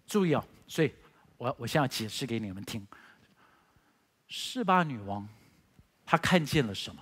[0.08, 0.94] 注意哦，所以
[1.38, 2.88] 我我现在解释给你们听。
[4.28, 5.28] 示巴女王，
[6.06, 7.02] 她看见了什么？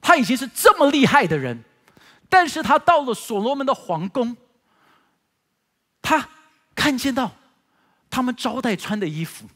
[0.00, 1.64] 她已经是这么厉害的人，
[2.28, 4.36] 但是她到了所罗门的皇宫，
[6.02, 6.28] 她
[6.74, 7.32] 看见到
[8.10, 9.48] 他们招待穿的衣服，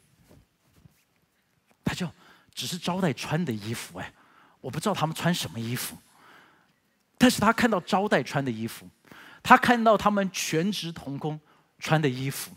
[1.84, 2.08] 她就
[2.54, 4.12] 只是招待穿的衣服哎，
[4.60, 5.96] 我不知道他们穿什么衣服，
[7.18, 8.88] 但是她看到招待穿的衣服。
[9.44, 11.40] 他看到他们全职童工
[11.80, 12.52] 穿的衣服，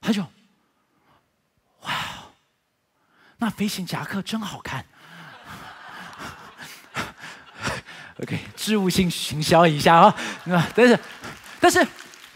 [0.00, 0.20] 他就，
[3.38, 4.84] 那飞行夹克真好看。
[8.22, 10.16] OK，置物性行销一下啊，
[10.74, 10.98] 但是，
[11.60, 11.86] 但是，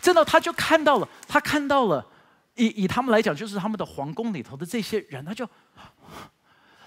[0.02, 2.04] 真的他就看到了，他看到了，
[2.56, 5.48] 以以他们来讲，就是他们的皇宫里头的这些人，他就，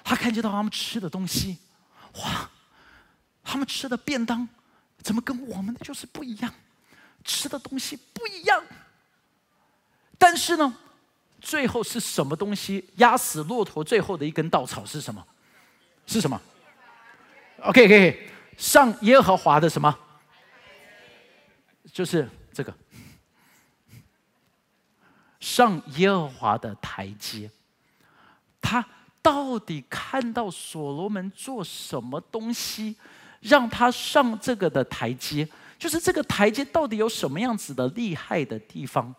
[0.03, 1.57] 他看见到他们吃的东西，
[2.15, 2.49] 哇，
[3.43, 4.47] 他们吃的便当
[5.01, 6.53] 怎么跟我们的就是不一样？
[7.23, 8.63] 吃的东西不一样，
[10.17, 10.75] 但是呢，
[11.41, 15.25] 最后是什么东西压死骆驼最后的一根稻草是什么？
[16.07, 16.39] 是什么
[17.63, 18.17] ？OK，可以
[18.57, 19.97] 上耶和华的什么？
[21.91, 22.73] 就是这个
[25.39, 27.49] 上耶和华的台阶。
[28.61, 28.85] 他
[29.21, 32.95] 到底看到所罗门做什么东西，
[33.39, 35.47] 让他上这个的台阶？
[35.79, 39.13] 就是这个台阶到底有什么样子的厉害的地方？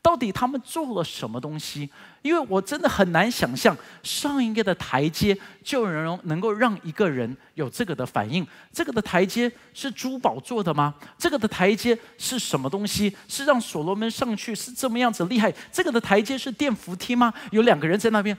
[0.00, 1.90] 到底他们做了什么东西？
[2.22, 8.46] 因为我真的很难想象上一个的台阶就能能够让一个人有这个的反应。
[8.72, 10.94] 这个的台阶是珠宝做的吗？
[11.16, 13.14] 这个的台阶是什么东西？
[13.28, 15.52] 是让所罗门上去是这么样子厉害？
[15.72, 17.32] 这个的台阶是电扶梯吗？
[17.50, 18.36] 有两个人在那边，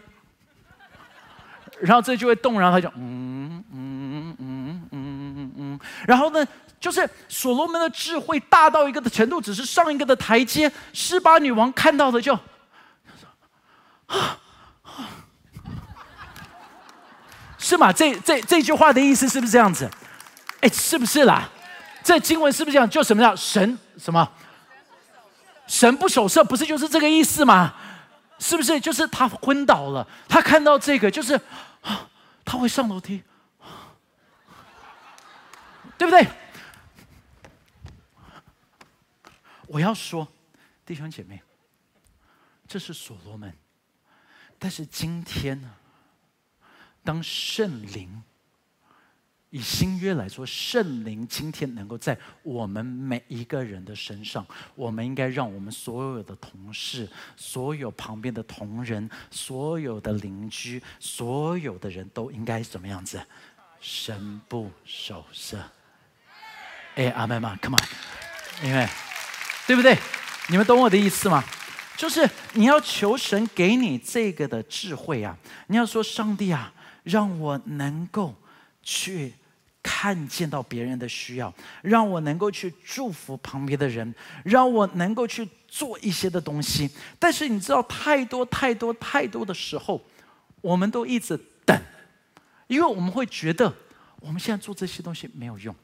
[1.82, 6.46] 然后这就会动，然后他就嗯嗯嗯嗯嗯嗯，然后呢？
[6.80, 10.72] 就是所罗门的智慧大到一个的程度，只是上一个的台阶。
[10.94, 12.38] 施巴女王看到的就，
[17.58, 17.92] 是吗？
[17.92, 19.90] 这这这句话的意思是不是这样子？
[20.62, 21.50] 哎，是不是啦？
[22.04, 24.28] 这经文是不是讲就什么叫神什么？
[25.68, 27.74] 神不守舍，不是就是这个意思吗？
[28.40, 28.80] 是不是？
[28.80, 31.36] 就是他昏倒了，他看到这个，就是
[31.82, 32.08] 啊
[32.46, 33.22] 他会上楼梯，
[35.98, 36.26] 对不对？
[39.70, 40.28] 我要说，
[40.84, 41.40] 弟兄姐妹，
[42.68, 43.54] 这是所罗门。
[44.58, 45.72] 但是今天呢，
[47.04, 48.24] 当圣灵
[49.52, 63.24] 以新约来说，圣灵今天能够在我们每一个人的身上，我们应该让我们所有的同事、所有旁边的同仁、所有的邻居、所有的人都应该怎么样子？
[63.80, 65.64] 神不守舍。
[66.96, 68.90] 哎，阿门吗？Come on，因为。
[69.70, 69.96] 对不对？
[70.48, 71.44] 你们懂我的意思吗？
[71.96, 75.38] 就是你要求神给你这个的智慧啊！
[75.68, 78.34] 你要说上帝啊，让我能够
[78.82, 79.32] 去
[79.84, 81.54] 看见到别人的需要，
[81.84, 84.12] 让我能够去祝福旁边的人，
[84.44, 86.90] 让我能够去做一些的东西。
[87.20, 90.04] 但是你知道，太多太多太多的时候，
[90.62, 91.80] 我们都一直等，
[92.66, 93.72] 因为我们会觉得
[94.20, 95.76] 我们现在做这些东西没有用。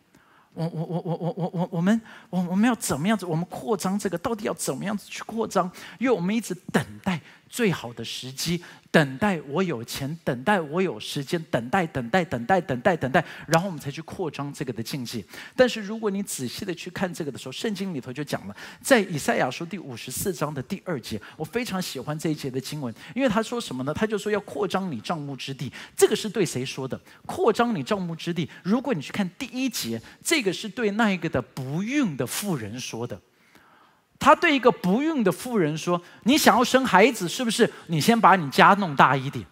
[0.56, 3.26] 我我我我我我我我们我我们要怎么样子？
[3.26, 5.70] 我们扩张这个到底要怎么样子去扩张？
[6.00, 7.22] 因为我们一直等待。
[7.48, 8.62] 最好的时机，
[8.96, 15.22] 等待我有钱，等待我有时间，等待，等待，等待，等待，等待，然后我们才去扩张这个的境界。
[15.54, 23.94] 但是如果你仔细的去看这个的时候，圣经里头就讲了，在以赛亚书第五十四章的第二节，我非常喜欢这一节的经文，因为他说什么呢？
[23.94, 25.70] 他就说要扩张你帐幕之地。
[25.98, 26.98] 这个是对谁说的？
[27.26, 28.50] 扩张你帐幕之地。
[28.64, 33.20] 如果你去看第一节，这个是对那一个的不孕的妇人说的。
[34.26, 37.72] 他对一个不孕的妇人说：“你想要生孩子，是不是？
[37.86, 39.46] 你先把你家弄大一点，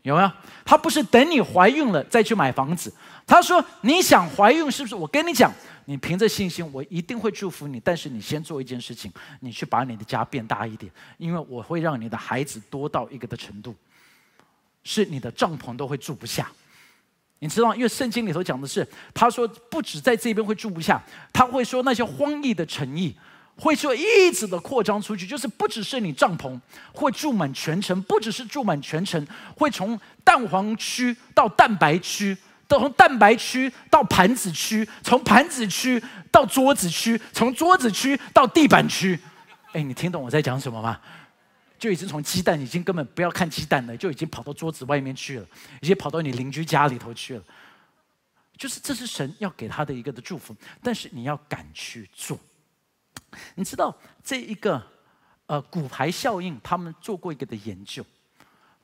[0.00, 0.32] 有没有？
[0.64, 2.90] 他不是等你怀孕了再去买房子。
[3.26, 4.94] 他说：你想怀孕，是不是？
[4.94, 5.52] 我跟你讲，
[5.84, 7.78] 你凭着信心，我一定会祝福你。
[7.78, 13.76] 但是你先做一件事情，你去把你的家变大一点，因为我会让你的孩子多到一个的程度，
[14.82, 16.50] 是你的帐篷都会住不下。
[17.38, 17.74] 你知道？
[17.74, 23.14] 因为圣经里头讲的是，他说不止在这边会住不下，他会说那些荒异的城邑，
[23.56, 26.58] 会说一直的扩张出去，就是不只是你帐篷
[26.92, 39.18] 会住满全城，不只是住满全城，会从蛋黄区到蛋白区，到从蛋白区到盘子区，从盘子区到桌子区，从桌子区到地板区。
[39.72, 40.98] 哎，你听懂我在讲什么吗？
[41.78, 45.46] 就已经从鸡蛋已经根本不要看鸡蛋了，就已经跑到桌子外面去了，
[45.80, 47.44] 已经跑到你邻居家里头去了。
[48.56, 52.38] 就是这是神要给他的一个的祝福，但是你要敢去做。
[53.54, 54.82] 你知道这一个
[55.46, 58.04] 呃骨牌效应，他们做过一个的研究。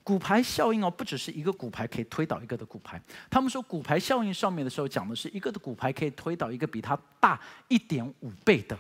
[0.04, 3.00] 骨牌效应哦，不只是一个骨牌可以推倒一个的骨牌。
[3.30, 8.76] 他们说骨牌效应上面的时候讲的是一个的骨牌可以推倒一个比它大一点五倍的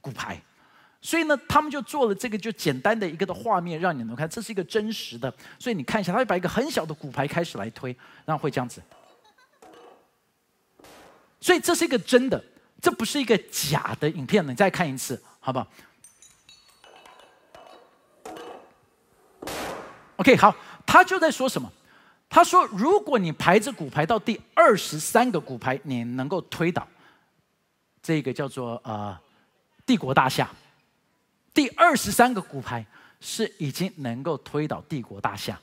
[0.00, 0.42] 骨牌。
[1.02, 5.32] 所以呢，他们就做了这个就简单的一个的画面，让你能看，这是一个真实的。
[5.58, 8.82] 所以你看一下，他会把一个很小的骨牌开始来推，然后会这样子。
[11.40, 12.44] 所以这是一个真的，
[12.82, 14.46] 这不是一个假的影片。
[14.46, 15.66] 你再看一次，好不好
[20.16, 21.72] ？OK，好，他就在说什么？
[22.28, 26.86] 他说，如果你排着骨牌到第二十三个骨牌，你能够推倒
[28.02, 29.18] 这个叫做呃
[29.86, 30.50] 帝国大厦。
[31.52, 32.86] 第二十三个骨牌
[33.20, 35.60] 是已经能够推倒帝国大厦，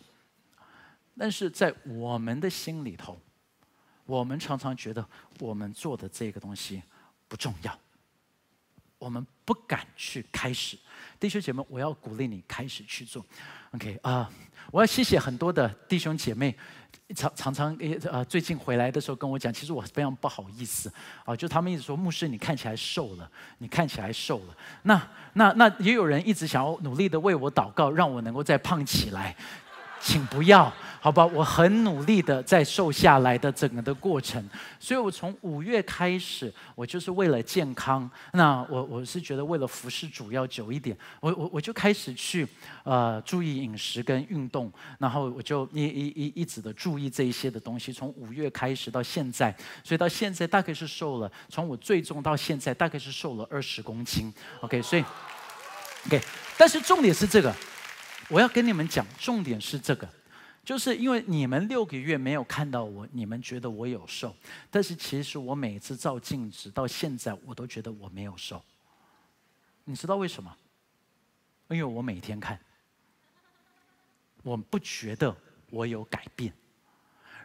[1.17, 3.19] 但是在我们的心里头，
[4.05, 5.07] 我们常常觉得
[5.39, 6.83] 我们做的这个东西
[7.27, 7.79] 不重要，
[8.97, 10.77] 我们不敢去开始。
[11.19, 13.25] 弟兄姐妹，我要鼓励你开始去做。
[13.71, 14.29] OK 啊，
[14.71, 16.55] 我要谢谢很多的弟兄姐妹。
[17.15, 20.91] 常常常诶呃，最近回来的时候跟我讲，其实我非常不好意思
[21.23, 24.57] 啊，就他们一直说牧师你看起来瘦了，你看起来瘦了。
[24.83, 29.33] 那那那也有人一直想要努力的为我祷告，让我能够再胖起来。
[29.99, 31.25] 请不要，好吧？
[31.25, 34.43] 我很努力的在瘦下来的整个的过程，
[34.79, 38.09] 所以我从五月开始，我就是为了健康。
[38.33, 42.47] 那我我是觉得为了服侍主要久一点，我我我就开始去
[42.83, 47.91] 呃注意饮食跟运动，然后我就一一一一直的注意这一些的东西。
[47.91, 54.33] 从五月开始到现在，所以到现在大概是瘦了，从我最重到现在大概是瘦了二十公斤。
[54.61, 55.03] OK，所以
[56.05, 56.21] OK，
[56.57, 57.53] 但是重点是这个。
[58.29, 60.07] 我要跟你们讲，重点是这个，
[60.65, 64.35] 就是因为你们六个月没有看到我，你们觉得我有瘦，
[64.69, 68.61] 但是其实我每次照镜子到现在，我都觉得我没有瘦。
[69.85, 70.53] 你知道为什么？
[71.69, 72.59] 因为我每天看，
[74.43, 75.35] 我不觉得
[75.69, 76.53] 我有改变。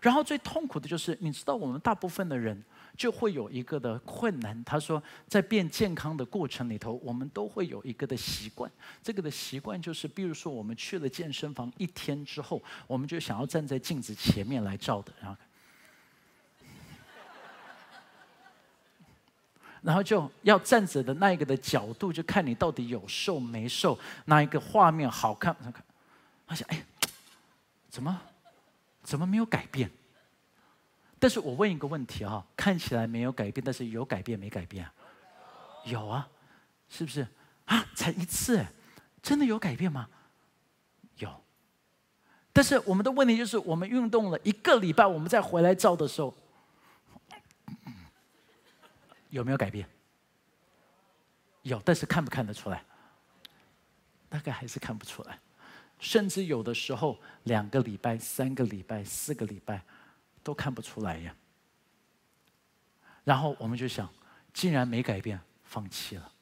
[0.00, 2.60] 然后最痛苦的就是，你知道我们大部分的人。
[2.96, 4.62] 就会有一个的困难。
[4.64, 8.70] 他说，在变健康的过程里头，我们都会有一个的习惯。
[9.02, 15.36] 这个的习惯就是，比如说，我们去了健身房一天之后，我们就想要站在镜子前面来照的，然后，
[19.82, 25.56] 然后就要站着的那一个的角度，就看你到底有瘦没瘦，那一个画面好看。
[26.46, 26.84] 他想，哎，
[27.88, 28.20] 怎么，
[29.02, 29.90] 怎么没有改变？
[31.22, 34.84] 但是我问一个问题哈，看起来没有改变，但是有改变没改变？
[35.84, 36.28] 有啊，
[36.88, 37.24] 是不是？
[37.66, 38.66] 啊，才一次，
[39.22, 40.08] 真的有改变吗？
[41.18, 41.32] 有。
[42.52, 46.34] 但是我们的问题就是，我们运动了一个礼拜，我们再回来照的时候，
[49.30, 49.86] 有没有改变？
[51.62, 52.84] 有，但是看不看得出来？
[54.28, 55.38] 大概还是看不出来，
[56.00, 59.84] 甚至有的时候两个礼拜、三个礼拜、四个礼拜。
[60.42, 61.34] 都看不出来呀，
[63.24, 64.12] 然后我们就想，
[64.52, 66.32] 既然没改变，放弃了。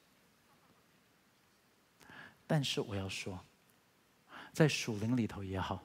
[2.47, 3.39] 但是我要说，
[4.51, 5.81] 在属灵里头也好，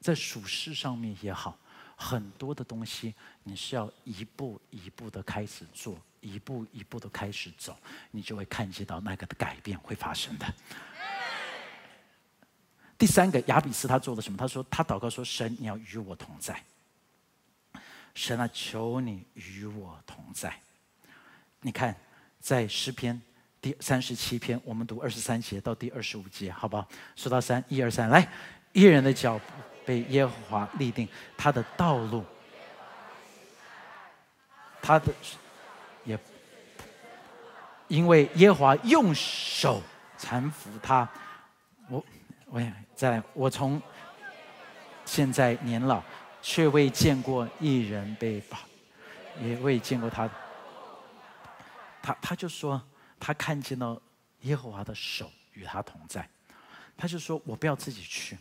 [0.00, 1.56] 在属世上面也好，
[1.96, 7.76] 很多的东西你是要一步一步的开始做，一步一步的开始走，
[8.10, 10.54] 你就会看见到那个改变会发生的。
[12.98, 14.36] 第三个，亚比斯他做了什么？
[14.36, 16.62] 他说他祷告说：“神，你要与我同在。
[18.14, 20.54] 神啊，求你与我同在。”
[21.60, 21.94] 你看，
[22.40, 23.20] 在诗篇。
[23.60, 26.86] 第三十七篇，我们读二十三节到第二十五节，好不好？
[27.16, 28.28] 数到三，一二三，来！
[28.74, 29.44] 一人的脚步
[29.86, 32.22] 被耶和华立定，他的道路，
[34.82, 35.10] 他的
[36.04, 36.18] 也，
[37.88, 39.82] 因为耶和华用手
[40.18, 41.08] 搀扶他。
[41.88, 42.04] 我，
[42.44, 43.80] 我也在，我从
[45.06, 46.02] 现在年老，
[46.44, 48.60] 却未见过一人被绑，
[49.42, 50.30] 也未见过他。
[52.02, 52.80] 他他就说。
[53.20, 53.98] 他看见了
[54.42, 56.28] 耶和华的手与他同在，
[56.94, 58.36] 他就说：“我不要自己去，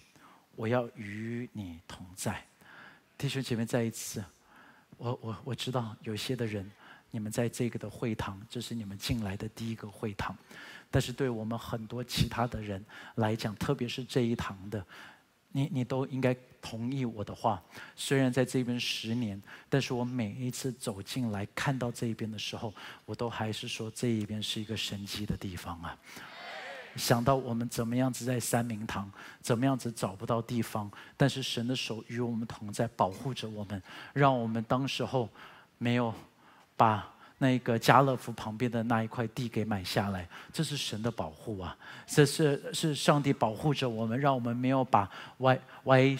[0.57, 2.43] 我要与你同在。”
[3.17, 4.21] 弟兄姐妹，再一次，
[4.97, 6.69] 我我我知道有些的人，
[7.11, 10.35] 你们在这个的会堂，这是你们进来的第一个会堂，
[10.91, 12.83] 但是对我们很多其他的人
[13.15, 14.85] 来讲，特别是这一堂的。
[15.53, 17.61] 你你都应该同意我的话。
[17.95, 19.39] 虽然在这边十年，
[19.69, 22.73] 但是我每一次走进来看到这一边的时候，
[23.05, 25.95] 我都还是说这一边是一个神迹的地方啊。
[26.95, 29.11] 想到我们怎么样子在三明堂，
[29.41, 33.83] 怎么样子找不到地方，但是神的手与我们同在，保护着我们，
[34.13, 35.29] 让我们当时候
[35.77, 36.13] 没有
[36.77, 37.09] 把。
[37.39, 41.75] 那个家乐福旁边的那一块地给买下来，这是神的保护啊！
[42.07, 46.15] 这是是上帝保护着我们，让我们没有把歪歪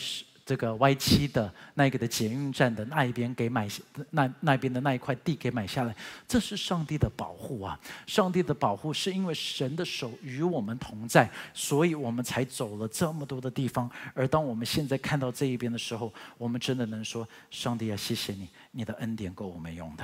[0.45, 3.67] 这个 Y 七的那个的捷运站的那一边给买
[4.09, 5.95] 那那边的那一块地给买下来，
[6.27, 7.79] 这是上帝的保护啊！
[8.05, 13.89] 上帝的保护是因为神的手与我们同在，所以我们才走了这么多的地方。
[14.13, 20.03] 而当我们现在看到这一边的时候，我们真的能说：上帝啊，谢谢你，你的恩典够我们用的。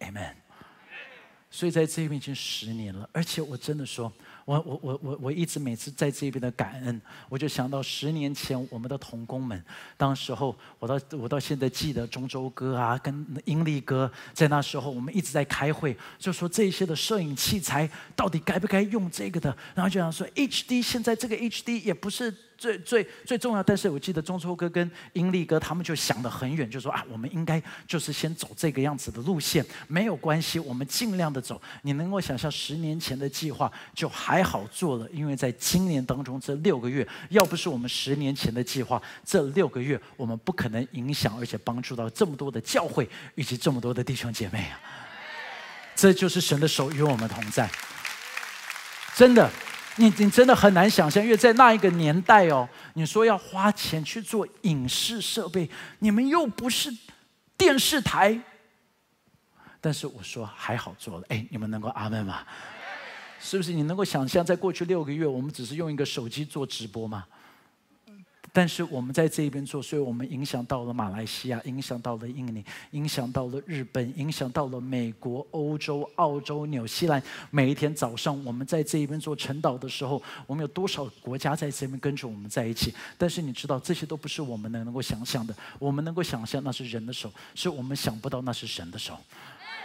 [0.00, 0.34] Amen。
[1.50, 4.12] 所以在这边已经十年了，而且我真的说，
[4.44, 9.62] 我我我我我一直每次在这边的感恩，我就想到十年前我们的童工们，
[9.96, 22.34] 当时候我到我到现在记得中州哥啊，跟英利哥，在那时候我们一直在开会，就说这些的摄影器材到底该不该用这个的，然后就想说 HD 现在这个 HD 也不是。
[22.56, 31.60] 最最最重要，但是我记得中秋哥跟英利哥他们就想得很远，就说啊，我们应该就是先走这个样子的路线，没有关系，我们尽量的走。
[31.82, 44.80] 你能够想象十年前的计划就还好做了，因为在今年当中这六个月，要不是我们十年前的计划，这六个月我们不可能影响而且帮助到这么多的教会以及这么多的弟兄姐妹啊！
[45.94, 47.70] 这就是神的手与我们同在，
[49.14, 49.50] 真的。
[49.96, 55.70] 你你真的很难想象，因为在那一个年代哦，你说要花钱去做影视设备，
[56.00, 56.92] 你们又不是
[57.56, 58.38] 电视台，
[59.80, 62.44] 但是我说还好做了，哎，你们能够阿门吗？
[63.38, 63.72] 是不是？
[63.72, 67.26] 你能够想象，在过去六个月，我们只是用一个手机做直播吗？
[68.56, 77.20] 但是我们在这一边做，所以我们影响到了马来西亚，影响到了印尼，影响到了日本，影响到了美国、欧洲、澳洲、纽西兰。
[77.50, 82.94] 每一天早上，我们在这一边做晨祷的时候，我们有多少国家在这边跟着我们在一起？
[83.18, 85.52] 但是你知道，这些都不是我们能能够想象的。
[85.80, 89.18] 我们能够想象那是人的手，是我们想不到那是神的手。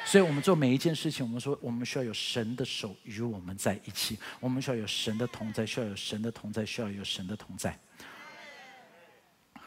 [0.06, 7.76] 所以我们做每一件事情，我们说我们需要有神的手与我们在一起，我们需要有神的同在，需要有神的同在，需要有神的同在。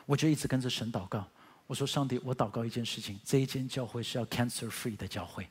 [0.07, 1.27] 我就一直跟着神祷告。
[1.67, 5.47] 我说：“上帝，我祷告一件事情，这一间教会是要 cancer free 的教会，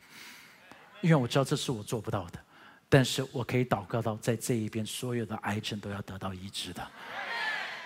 [1.02, 2.39] 因为我知道这是我做不到的，
[2.88, 6.88] 但是我可以祷告到在这一边所有的癌症都要得到医治的。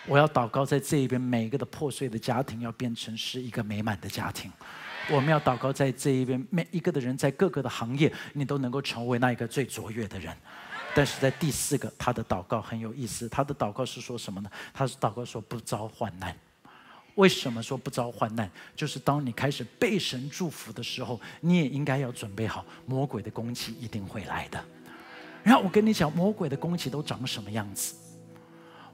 [0.05, 4.51] 我要祷告在这一边每一个的破碎的家庭要变成是一个美满的家庭。
[5.09, 10.35] 我们要祷告在这一边每一个的人在各个的行业，你都能够成为那一个最卓越的人。
[10.93, 13.29] 但是在第四个，他的祷告很有意思。
[13.29, 14.49] 他的祷告是说什么呢？
[14.73, 16.35] 他是祷告说不遭患难。”
[17.15, 18.49] 为什么说不遭患难？
[18.75, 24.63] 就是当你开始被神祝福的时候，你也应该要准备好，魔鬼的攻击一定会来的。
[25.43, 27.95] 然后我跟你讲，魔鬼的攻击都长什么样子？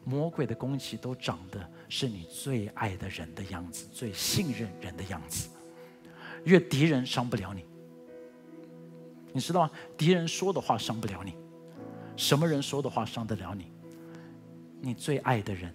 [0.03, 5.49] 魔鬼的攻击都长的是你最爱的人的样子，最信任人的样子。
[6.43, 7.65] 因为敌人伤不了你，
[9.31, 9.71] 你知道吗？
[9.95, 11.35] 敌人说的话伤不了你，
[12.15, 13.71] 什么人说的话伤得了你？
[14.79, 15.73] 你最爱的人，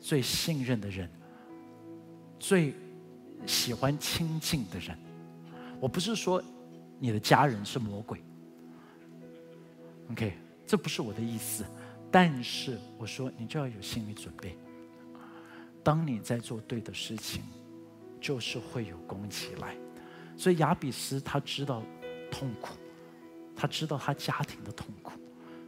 [0.00, 1.08] 最信任的人。
[2.46, 2.74] 最
[3.46, 4.94] 喜欢亲近的人，
[5.80, 6.44] 我不是说
[6.98, 8.22] 你的家人是魔鬼
[10.10, 10.34] ，OK，
[10.66, 11.64] 这不是我的意思。
[12.10, 14.58] 但是我说，你就要有心理准备。
[15.82, 17.42] 当你在做对的事情，
[18.20, 19.74] 就是会有攻击来。
[20.36, 21.82] 所以亚比斯他知道
[22.30, 22.76] 痛苦，
[23.56, 25.12] 他知道他家庭的痛苦，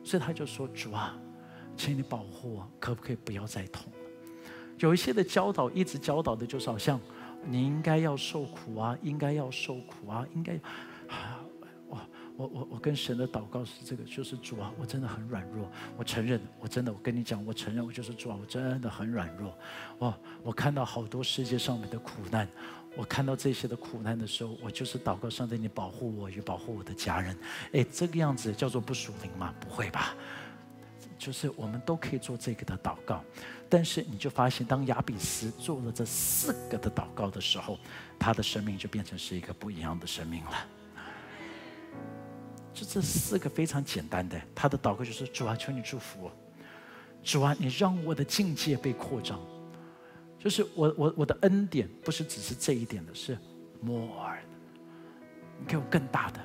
[0.05, 1.18] 所以他就说：“主啊，
[1.74, 3.91] 请你保护我，可不可以不要再痛？”
[4.79, 7.01] 有一些的教导一直教导的就是好像
[7.45, 10.59] 你应该要受苦啊，应该要受苦啊，应该。
[12.39, 19.57] 我我我跟神的祷告是这个，就是主啊，我真的很软弱，我承认，我真的，我跟你讲，我承认，我就是主啊，我真的很软弱。
[20.01, 22.47] 哇，我看到好多世界上面的苦难，
[22.95, 27.35] 我看到这些的苦难的时候，我就是祷告上帝，你保护我，也保护我的家人。
[27.72, 29.55] 哎，这个样子叫做不属灵吗？
[29.59, 30.14] 不会吧？
[31.16, 33.24] 就是我们都可以做这个的祷告，
[33.68, 37.78] 但是你就发现，当亚比斯做了这四个的祷告的时候，
[38.18, 40.66] 他的生命就变成是一个不一样的生命了。
[42.72, 46.32] 就这四个非常简单的，他的祷告就是主啊，求你祝福我，
[47.24, 49.40] 主啊，你让我的境界被扩张，
[50.38, 53.36] 就是我我我的恩典不是只是这一点的，是
[53.82, 54.36] more，
[55.58, 56.40] 你给我更大的，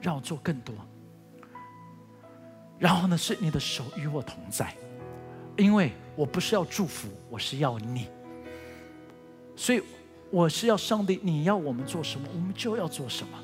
[0.00, 0.74] 让我做更多。
[2.78, 4.76] 然后呢，是你的手与我同在，
[5.56, 8.08] 因为我不是要祝福，我是要你，
[9.54, 9.82] 所以
[10.30, 13.38] 我是要上帝，你要我们做什么，我们就要做什么。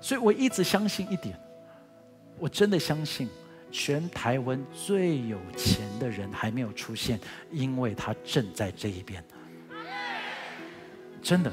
[0.00, 1.38] 所以我一直相信一点，
[2.38, 3.28] 我真的相信，
[3.72, 7.18] 全台湾最有钱的人还没有出现，
[7.50, 9.24] 因为他正在这一边。
[11.22, 11.50] 真的，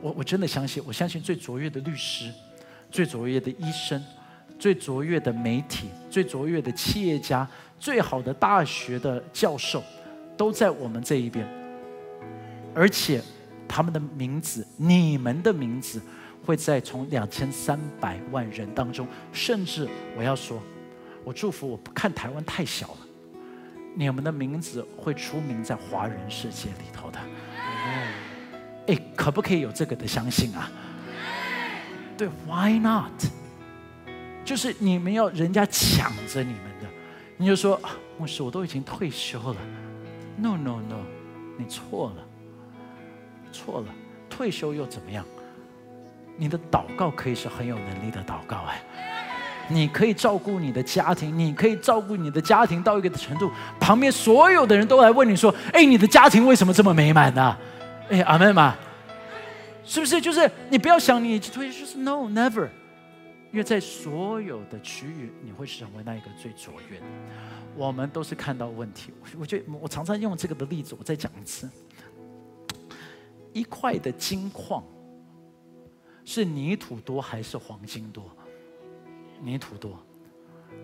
[0.00, 2.32] 我我真的相信，我相信最卓越的律师、
[2.90, 4.02] 最卓越的医生、
[4.58, 7.46] 最卓越的媒体、最卓越的企业家、
[7.80, 9.82] 最好的大学的教授，
[10.36, 11.44] 都在我们这一边，
[12.72, 13.20] 而且
[13.66, 16.00] 他们的名字，你们的名字。
[16.42, 20.58] 会在从两千三百万人当中，甚至我要说，
[21.22, 22.98] 我祝福我不看台湾太小了，
[23.94, 27.18] 你们的名字会出名在华人世界里头的。
[28.86, 30.72] 哎，可不可以有这个的相信啊？
[32.16, 33.12] 对，Why not？
[34.42, 36.88] 就是你们要人家抢着你们的，
[37.40, 37.80] 你就说
[38.18, 39.56] 牧师，我都已经退休了。
[40.36, 40.98] No No No，
[41.56, 42.22] 你错了，
[43.50, 43.86] 错了，
[44.28, 45.24] 退休又怎么样？
[46.36, 48.82] 你的祷告可以是很有能力的祷告哎，
[49.68, 57.56] 你可以照顾你的家庭，你可以照顾你的家庭到一个程度，旁边所有的人都来问你说：“哎，你的家庭为什么这么美满呢？”
[58.10, 58.74] 哎，阿门嘛，
[59.82, 60.20] 是不是？
[60.20, 62.68] 就是你不要想你退休，就是 No Never，
[63.52, 67.06] 因为在所有的区域，你会成为那一个最卓越的。
[67.76, 71.68] 我们都是看到问题，我觉得我常常用这个的例子，我再讲一次：
[73.52, 74.84] 一块的金矿。
[76.22, 78.30] 是泥土多还是黄金多？
[79.40, 79.98] 泥土多，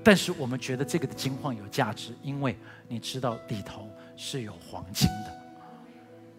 [0.03, 2.57] 但是我们觉得这个的金矿有价值，因为
[2.89, 5.33] 你知道里头是有黄金的。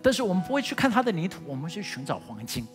[0.02, 2.68] 但是我们不会去看它的泥土，我们去寻找黄金。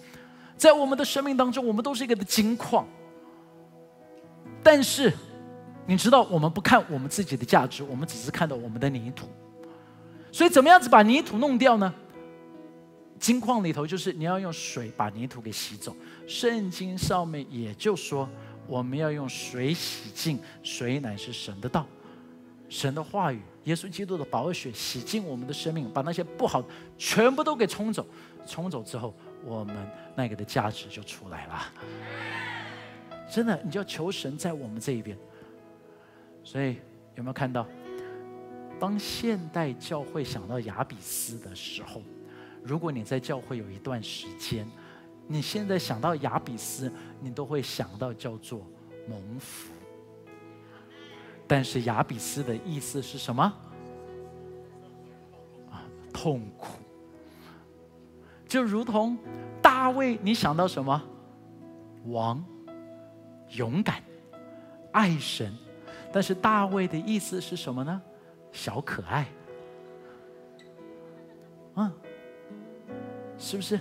[0.56, 2.86] 在我们的生命当中，我们都是一个的金矿。
[4.62, 5.12] 但是
[5.86, 9.28] 你知道，我们不看我们自己的价值，我们只是看到我们的泥土。
[10.30, 11.92] 所以，怎么样子把泥土弄掉呢？
[13.18, 15.94] 金矿里头就是你要用水把泥土给洗走。
[16.26, 18.28] 圣经上面也就说，
[18.66, 21.86] 我们要用水洗净，水乃是神的道，
[22.68, 26.64] 神的话语，耶稣基督的宝血洗净我们的生命，把那些不好
[26.96, 28.04] 全部都给冲走。
[28.46, 29.76] 冲走之后，我们
[30.16, 31.62] 那个的价值就出来了。
[33.32, 35.16] 真的，你就要求神在我们这一边。
[36.44, 36.76] 所以
[37.14, 37.66] 有没有看到，
[38.78, 42.02] 当现代教会想到亚比斯的时候，
[42.62, 44.68] 如果你在教会有一段时间。
[45.28, 48.66] 你现在想到亚比斯，你都会想到叫做
[49.08, 49.72] 蒙福。
[51.46, 53.42] 但是亚比斯的意思是什么？
[55.70, 56.80] 啊，痛苦。
[58.48, 59.16] 就如同
[59.62, 61.00] 大卫，你想到什么？
[62.06, 62.44] 王，
[63.52, 64.02] 勇敢，
[64.92, 65.52] 爱神。
[66.12, 68.02] 但是大卫的意思是什么呢？
[68.50, 69.26] 小可爱。
[71.74, 71.92] 嗯，
[73.38, 73.78] 是不是？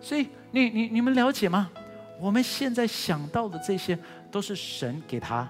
[0.00, 0.28] 所以。
[0.52, 1.70] 你你你们了解吗？
[2.18, 3.98] 我们现在想到的这些，
[4.30, 5.46] 都是神给他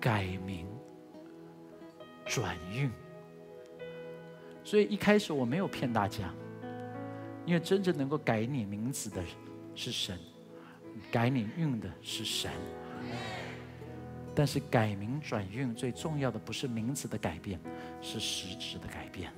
[0.00, 0.66] 改名、
[2.24, 2.90] 转运。
[4.64, 6.34] 所以一开始我没有骗大家，
[7.46, 9.22] 因为真正能够改你名字的
[9.76, 10.18] 是神，
[11.10, 12.50] 改你运的是神。
[14.34, 17.58] 但是改名转运最重要的不是名字的改变，
[18.00, 19.32] 是实质的改变。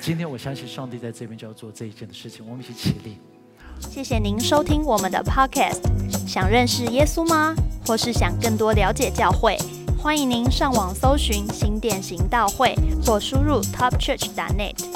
[0.00, 3.18] 今天我相信上帝在这边就要做这一件的事情，我们一起起立。
[3.78, 5.82] 谢谢您收听我们的 Podcast。
[6.26, 7.54] 想认识耶稣吗？
[7.84, 9.58] 或是想更多了解教会？
[9.98, 12.74] 欢迎您上网搜寻新店行道会，
[13.04, 14.95] 或输入 topchurch.net，